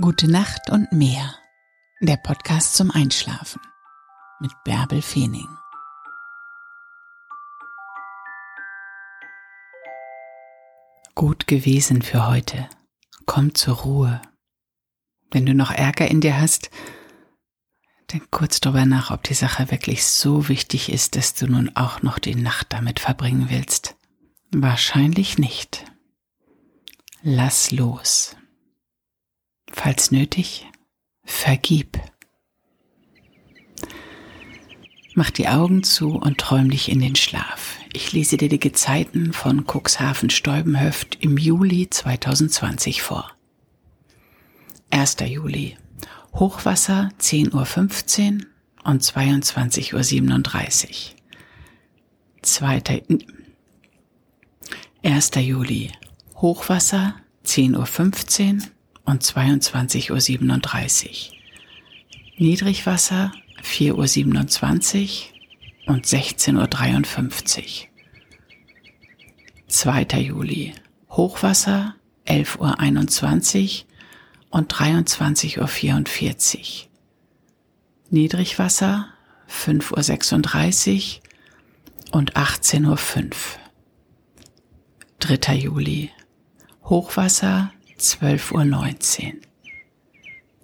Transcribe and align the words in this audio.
Gute 0.00 0.28
Nacht 0.28 0.70
und 0.70 0.90
mehr. 0.90 1.36
Der 2.00 2.16
Podcast 2.16 2.74
zum 2.74 2.90
Einschlafen 2.90 3.60
mit 4.40 4.50
Bärbel 4.64 5.00
Feening. 5.00 5.46
Gut 11.14 11.46
gewesen 11.46 12.02
für 12.02 12.26
heute. 12.26 12.68
Komm 13.24 13.54
zur 13.54 13.76
Ruhe. 13.82 14.20
Wenn 15.30 15.46
du 15.46 15.54
noch 15.54 15.70
Ärger 15.70 16.08
in 16.10 16.20
dir 16.20 16.40
hast, 16.40 16.70
denk 18.12 18.32
kurz 18.32 18.58
darüber 18.58 18.86
nach, 18.86 19.12
ob 19.12 19.22
die 19.22 19.34
Sache 19.34 19.70
wirklich 19.70 20.04
so 20.04 20.48
wichtig 20.48 20.90
ist, 20.90 21.14
dass 21.14 21.34
du 21.34 21.46
nun 21.46 21.70
auch 21.76 22.02
noch 22.02 22.18
die 22.18 22.34
Nacht 22.34 22.72
damit 22.72 22.98
verbringen 22.98 23.46
willst. 23.48 23.94
Wahrscheinlich 24.50 25.38
nicht. 25.38 25.84
Lass 27.22 27.70
los. 27.70 28.34
Falls 29.74 30.12
nötig, 30.12 30.66
vergib. 31.24 31.98
Mach 35.14 35.30
die 35.30 35.48
Augen 35.48 35.82
zu 35.82 36.16
und 36.16 36.38
träum 36.38 36.70
dich 36.70 36.90
in 36.90 37.00
den 37.00 37.16
Schlaf. 37.16 37.78
Ich 37.92 38.12
lese 38.12 38.36
dir 38.36 38.48
die 38.48 38.60
Gezeiten 38.60 39.32
von 39.32 39.66
Cuxhaven-Steubenhöft 39.66 41.18
im 41.20 41.36
Juli 41.36 41.90
2020 41.90 43.02
vor. 43.02 43.32
1. 44.90 45.16
Juli. 45.26 45.76
Hochwasser 46.34 47.10
10.15 47.20 48.32
Uhr 48.34 48.46
und 48.84 49.02
22.37 49.02 49.92
Uhr. 49.94 51.16
2. 52.42 52.82
1. 55.02 55.30
Juli. 55.36 55.92
Hochwasser 56.36 57.16
10.15 57.44 58.54
Uhr 58.54 58.73
und 59.04 59.22
22.37 59.22 61.08
Uhr. 61.10 61.36
Niedrigwasser 62.38 63.32
4.27 63.62 65.30
Uhr 65.86 65.94
und 65.94 66.06
16.53 66.06 67.82
Uhr. 67.82 67.88
2. 69.68 70.02
Juli. 70.20 70.74
Hochwasser 71.10 71.94
11.21 72.26 73.84
Uhr 73.84 73.86
und 74.50 74.72
23.44 74.72 76.58
Uhr. 76.58 76.88
Niedrigwasser 78.10 79.08
5.36 79.48 81.18
Uhr 81.18 82.16
und 82.16 82.34
18.05 82.36 83.24
Uhr. 83.24 83.34
3. 85.20 85.54
Juli. 85.56 86.10
Hochwasser 86.84 87.72
12.19 87.98 89.26
Uhr. 89.26 89.40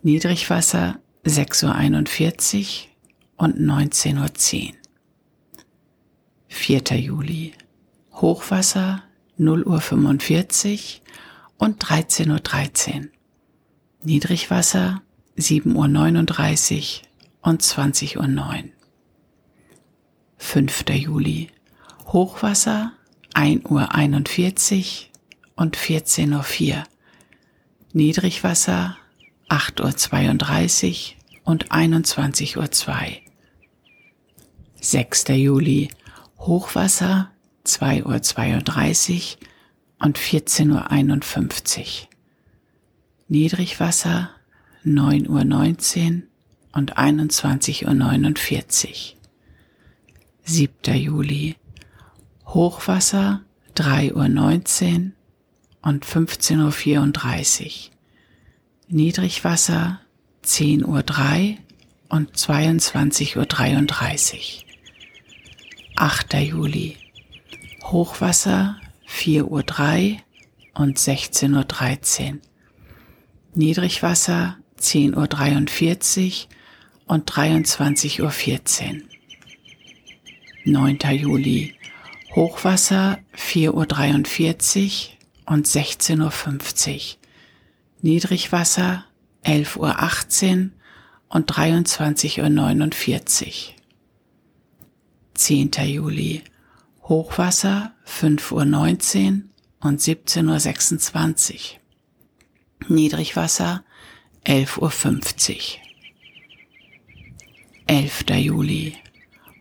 Niedrigwasser 0.03 0.99
6.41 1.25 2.57
Uhr 2.57 3.45
und 3.45 3.59
19.10 3.59 4.69
Uhr. 4.69 4.73
4. 6.49 6.81
Juli. 6.99 7.53
Hochwasser 8.13 9.03
0.45 9.39 10.97
Uhr 10.97 11.67
und 11.67 11.83
13.13 11.85 12.31
Uhr. 12.31 12.41
13. 12.41 13.11
Niedrigwasser 14.03 15.03
7.39 15.37 17.03
Uhr 17.03 17.09
und 17.43 17.63
20.09 17.63 18.17
Uhr. 18.17 18.71
5. 20.39 20.85
Juli. 20.91 21.49
Hochwasser 22.07 22.93
1.41 23.35 24.81
Uhr 24.81 25.11
und 25.57 25.77
14.04 25.77 26.77
Uhr. 26.77 26.85
Niedrigwasser 27.93 28.97
8.32 29.49 31.15
Uhr 31.17 31.51
und 31.51 31.73
21.02 31.73 32.57
Uhr. 32.57 33.05
6. 34.81 35.25
Juli 35.31 35.89
Hochwasser 36.39 37.33
2.32 37.67 39.39
Uhr 39.39 40.07
und 40.07 40.19
14.51 40.19 41.81
Uhr. 41.81 42.09
Niedrigwasser 43.27 44.31
9.19 44.85 46.15
Uhr 46.15 46.23
und 46.73 46.97
21.49 46.97 48.87
Uhr. 48.87 49.17
7. 50.45 50.95
Juli 50.95 51.57
Hochwasser 52.47 53.43
3.19 53.75 55.07
Uhr 55.07 55.13
und 55.83 56.05
15.34 56.05 57.65
Uhr. 57.65 57.73
Niedrigwasser 58.89 60.01
10.03 60.45 60.85
Uhr 60.85 61.59
und 62.09 62.37
22.33 62.37 63.37
Uhr. 63.37 64.71
8. 65.97 66.35
Juli. 66.35 66.97
Hochwasser 67.85 68.77
4.03 69.09 70.13
Uhr 70.15 70.21
und 70.75 70.99
16.13 70.99 72.33
Uhr. 72.33 72.39
Niedrigwasser 73.55 74.57
10.43 74.79 76.47
Uhr 76.47 76.49
und 77.07 77.31
23.14 77.31 78.95
Uhr. 78.95 79.03
9. 80.65 80.99
Juli. 81.13 81.75
Hochwasser 82.35 83.19
4.43 83.37 85.09
Uhr 85.09 85.20
und 85.51 85.67
16.50 85.67 86.95
Uhr. 86.95 87.01
Niedrigwasser 88.03 89.05
11.18 89.45 89.77
Uhr 89.79 90.71
und 91.29 91.51
23.49 91.53 93.47
Uhr. 93.49 93.75
10. 95.35 95.71
Juli. 95.87 96.45
Hochwasser 97.03 97.93
5.19 98.07 99.27
Uhr 99.27 99.43
und 99.81 100.01
17.26 100.01 101.55
Uhr. 101.55 101.61
Niedrigwasser 102.89 103.83
11.50 104.47 105.51
Uhr. 105.51 105.81
11. 107.89 108.25
Juli. 108.37 108.97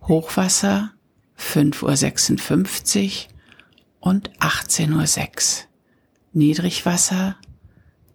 Hochwasser 0.08 0.94
5.56 1.40 3.26
Uhr 3.26 3.32
und 4.02 4.30
18.06 4.38 5.64
Uhr. 5.64 5.69
Niedrigwasser 6.40 7.36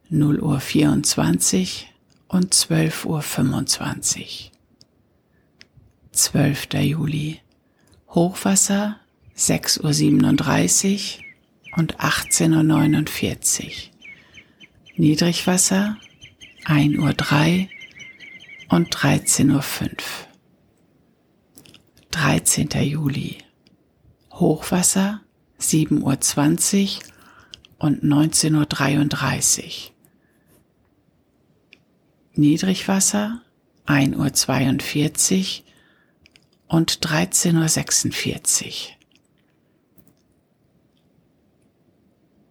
0 0.09 0.41
Uhr 0.41 0.59
24 0.59 1.93
und 2.27 2.55
12 2.55 3.05
Uhr 3.05 3.21
25. 3.21 4.51
12. 6.11 6.69
Juli. 6.73 7.43
Hochwasser 8.09 8.99
6 9.35 9.81
Uhr 9.81 9.93
37 9.93 11.23
und 11.77 12.01
18 12.01 12.55
Uhr 12.55 12.63
49. 12.63 13.93
Niedrigwasser 14.97 15.99
1 16.65 16.97
Uhr 16.97 17.13
3 17.13 17.69
und 18.71 18.89
13 18.91 19.51
Uhr 19.51 19.61
5. 19.61 20.29
13. 22.11 22.71
Juli. 22.85 23.37
Hochwasser 24.33 25.21
7 25.59 26.03
Uhr 26.03 26.19
20 26.19 27.01
und 27.85 28.03
19.33 28.03 29.61
Uhr. 29.61 29.95
Niedrigwasser 32.33 33.43
1.42 33.87 35.59
Uhr 35.59 35.65
und 36.67 37.01
13.46 37.01 38.65
Uhr. 38.65 38.73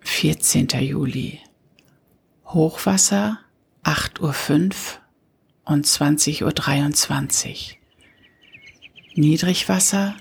14. 0.01 0.67
Juli. 0.81 1.39
Hochwasser 2.45 3.39
8.05 3.83 4.61
Uhr 4.61 4.75
und 5.65 5.87
20.23 5.87 6.43
Uhr. 6.43 7.77
Niedrigwasser 9.15 10.15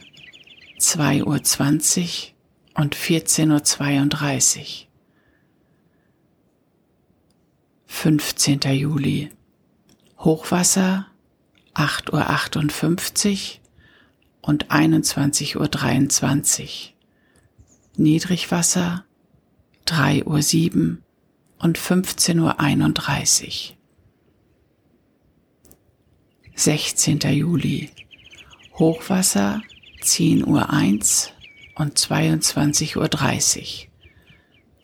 2.20 0.78 1.20
Uhr 1.26 2.82
und 2.82 2.96
14.32 2.96 4.86
Uhr. 4.86 4.91
15. 7.92 8.62
Juli. 8.72 9.30
Hochwasser 10.18 11.06
8.58 11.74 13.30
Uhr 13.30 13.60
und 14.40 14.72
21.23 14.72 16.62
Uhr. 16.62 16.68
Niedrigwasser 17.96 19.04
3.07 19.86 20.74
Uhr 20.74 20.98
und 21.58 21.78
15.31 21.78 23.70
Uhr. 23.70 23.76
16. 26.56 27.20
Juli. 27.20 27.90
Hochwasser 28.74 29.62
10.01 30.00 30.46
Uhr 30.46 31.32
und 31.76 31.96
22.30 31.96 32.96
Uhr. 32.96 33.92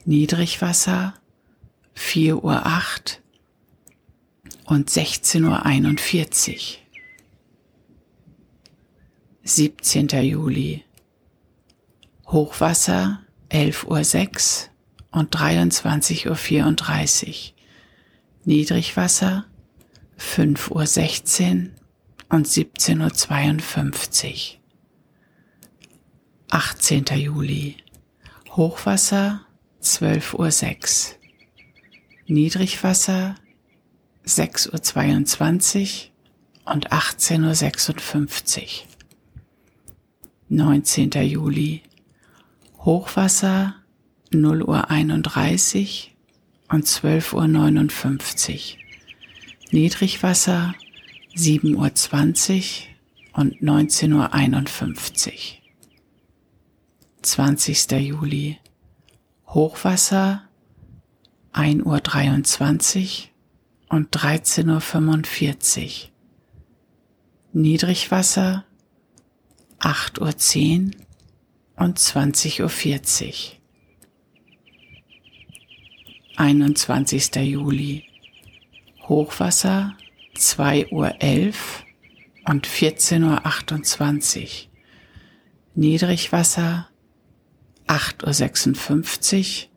Niedrigwasser 0.05 1.15
4.08 1.99 2.43
Uhr 2.43 2.63
und 4.67 4.89
16.41 4.89 6.55
Uhr. 6.55 6.61
17. 9.43 10.09
Juli. 10.23 10.85
Hochwasser 12.27 13.25
11.06 13.51 14.69
Uhr 15.13 15.19
und 15.19 15.37
23.34 15.37 17.29
Uhr. 17.29 17.35
Niedrigwasser 18.45 19.47
5.16 20.19 21.65
Uhr 21.65 21.71
und 22.31 22.47
17.52 22.47 24.29
Uhr. 24.29 24.35
18. 26.51 27.05
Juli. 27.17 27.77
Hochwasser 28.51 29.41
12.06 29.83 31.13
Uhr. 31.13 31.18
Niedrigwasser 32.31 33.37
6.22 34.27 36.09
Uhr 36.67 36.75
und 36.75 36.93
18.56 36.93 38.61
Uhr. 38.61 38.69
19. 40.51 41.11
Juli. 41.23 41.83
Hochwasser 42.81 43.77
0 44.31 44.63
Uhr 44.63 44.91
31 44.91 46.15
und 46.69 46.87
12 46.87 47.33
Uhr 47.33 47.49
59. 47.49 48.77
Niedrigwasser 49.71 50.75
7 51.35 51.77
Uhr 51.77 51.95
20 51.95 52.95
und 53.33 53.63
19 53.63 54.13
Uhr 54.13 54.35
51. 54.35 55.63
20. 57.23 57.91
Juli. 57.93 58.59
Hochwasser 59.47 60.48
1 61.59 61.83
Uhr 61.83 61.99
23 61.99 63.33
und 63.89 64.11
13 64.13 64.71
Uhr 64.71 64.81
45. 64.81 66.13
Niedrigwasser 67.53 68.65
8 69.81 70.21
Uhr 70.21 70.37
10 70.37 70.95
und 71.75 71.99
20 71.99 72.63
Uhr 72.63 72.69
40. 72.69 73.61
21. 76.37 77.35
Juli. 77.35 78.05
Hochwasser 79.09 79.97
2 80.37 80.93
Uhr 80.93 81.21
11 81.21 81.85
und 82.47 82.69
14 82.69 83.25
Uhr 83.25 83.45
28. 83.45 84.71
Niedrigwasser 85.75 86.89
8 87.89 88.23
Uhr 88.23 88.33
56 88.33 89.71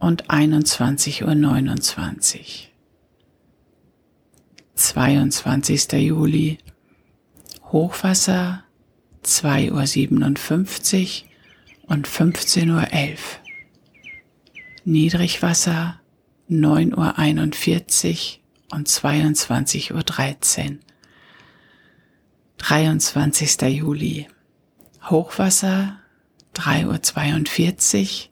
und 0.00 0.30
21 0.30 1.24
Uhr 1.24 1.34
29. 1.34 2.72
22. 4.74 5.92
Juli. 5.92 6.58
Hochwasser 7.70 8.64
2 9.22 9.72
Uhr 9.72 9.86
57 9.86 11.26
und 11.86 12.08
15 12.08 12.70
Uhr 12.70 12.92
11. 12.92 13.40
Niedrigwasser 14.84 16.00
9 16.48 16.96
Uhr 16.96 17.18
41 17.18 18.42
und 18.72 18.88
22 18.88 19.92
Uhr 19.92 20.02
13. 20.02 20.80
23. 22.56 23.60
Juli. 23.68 24.26
Hochwasser 25.04 25.98
3 26.54 26.86
Uhr 26.86 27.02
42 27.02 28.29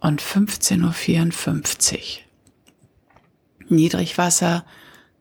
und 0.00 0.20
15 0.20 0.84
Uhr 0.84 0.92
54. 0.92 2.24
Niedrigwasser 3.68 4.64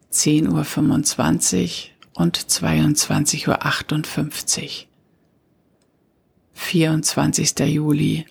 10 0.09 0.49
Uhr 0.49 0.63
25 0.63 1.93
und 2.13 2.49
22 2.49 3.47
Uhr 3.47 3.65
58. 3.65 4.87
24. 6.53 7.59
Juli. 7.59 8.25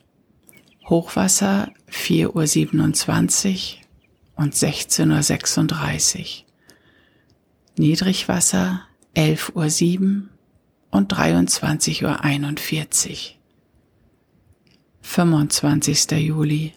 Hochwasser 0.89 1.73
4 1.87 2.37
Uhr 2.37 2.47
27 2.47 3.83
und 4.37 4.55
16 4.55 5.11
Uhr 5.11 5.23
36. 5.23 6.47
Niedrigwasser 7.77 8.83
11 9.15 9.53
Uhr 9.55 9.71
7 9.71 10.31
und 10.91 11.09
23 11.09 12.05
Uhr 12.05 12.23
41. 12.23 13.39
25. 15.05 16.11
Juli. 16.13 16.73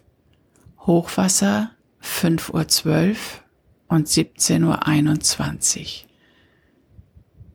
Hochwasser 0.82 1.72
5 2.02 2.50
Uhr 2.50 2.68
12 2.68 3.44
und 3.88 4.08
17 4.08 4.64
Uhr 4.64 4.86
21. 4.86 6.08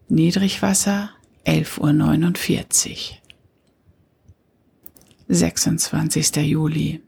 Niedrigwasser 0.09 1.11
11 1.45 1.79
Uhr 1.79 1.93
49. 1.93 3.23
26. 5.29 6.37
Juli. 6.37 7.03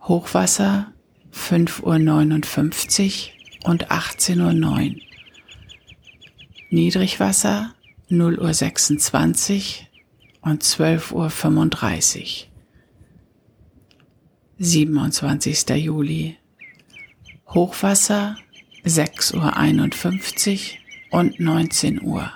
Hochwasser 0.00 0.92
5 1.32 1.82
Uhr 1.82 1.98
59 1.98 3.34
und 3.64 3.90
18 3.90 4.40
Uhr 4.40 4.52
9. 4.54 5.02
Niedrigwasser 6.70 7.74
0 8.08 8.38
Uhr 8.38 8.54
26 8.54 9.91
und 10.42 10.62
12 10.62 11.12
Uhr 11.12 11.30
35. 11.30 12.50
27. 14.58 15.68
Juli. 15.76 16.36
Hochwasser 17.48 18.36
6 18.84 19.34
Uhr 19.34 19.56
51 19.56 20.80
und 21.10 21.40
19 21.40 22.02
Uhr. 22.02 22.30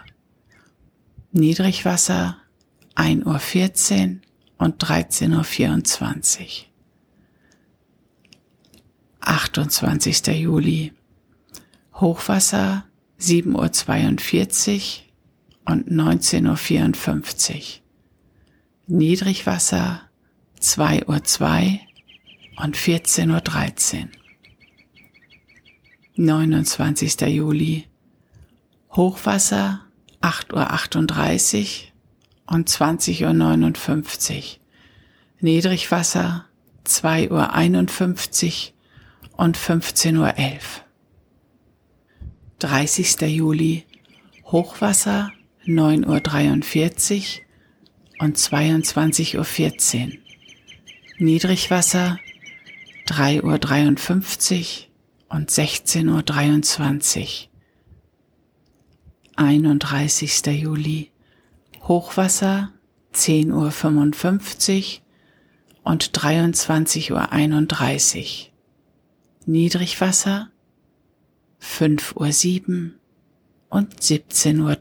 Niedrigwasser 1.33 2.39
1 2.95 3.27
Uhr 3.27 3.39
14 3.39 4.23
und 4.59 4.77
13 4.79 5.35
Uhr 5.35 5.45
24. 5.45 6.71
28. 9.21 10.27
Juli. 10.29 10.93
Hochwasser 11.95 12.85
7 13.19 13.55
Uhr 13.55 13.73
42 13.73 15.13
und 15.65 15.91
19 15.91 16.47
Uhr 16.47 16.57
54. 16.57 17.83
Niedrigwasser 18.89 20.03
2 20.61 21.07
Uhr 21.07 21.25
2 21.25 21.81
und 22.63 22.77
14 22.77 23.33
Uhr 23.33 23.41
13. 23.41 24.13
29. 26.15 27.21
Juli. 27.23 27.89
Hochwasser 28.93 29.81
8 30.21 30.53
Uhr 30.53 30.73
38 30.73 31.93
und 32.47 32.69
20 32.69 33.25
Uhr 33.25 33.33
59. 33.33 34.61
Niedrigwasser 35.41 36.45
2 36.85 37.33
Uhr 37.33 37.53
51 37.55 38.73
und 39.33 39.57
15 39.57 40.17
Uhr 40.17 40.39
11. 40.39 40.85
30. 42.61 43.21
Juli 43.23 43.85
Hochwasser 44.45 45.33
9 45.65 46.07
Uhr 46.07 46.21
43 46.21 47.46
und 48.19 48.39
22 48.39 49.37
Uhr 49.37 49.45
14. 49.45 50.19
Niedrigwasser 51.19 52.19
3 53.07 53.43
Uhr 53.43 53.59
53 53.59 54.91
und 55.29 55.51
16 55.51 56.09
Uhr 56.09 56.23
23. 56.23 57.51
31. 59.37 60.47
Juli 60.47 61.11
Hochwasser 61.83 62.73
10 63.13 63.53
Uhr 63.53 63.71
55 63.71 65.03
und 65.83 66.11
23 66.13 67.13
Uhr 67.13 67.33
31. 67.33 68.53
Niedrigwasser 69.47 70.51
5 71.59 72.17
Uhr 72.17 72.33
7 72.33 72.99
und 73.69 74.03
17 74.03 74.61
Uhr 74.61 74.77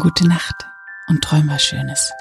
Gute 0.00 0.26
Nacht 0.26 0.66
und 1.08 1.22
träum 1.22 1.48
was 1.48 1.62
Schönes. 1.62 2.12